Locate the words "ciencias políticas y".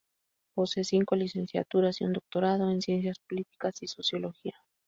2.81-3.87